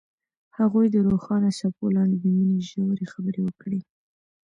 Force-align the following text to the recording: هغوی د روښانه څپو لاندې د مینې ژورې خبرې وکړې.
هغوی 0.57 0.85
د 0.91 0.95
روښانه 1.07 1.49
څپو 1.59 1.85
لاندې 1.95 2.17
د 2.19 2.25
مینې 2.37 2.59
ژورې 2.69 3.05
خبرې 3.13 3.41
وکړې. 3.43 3.79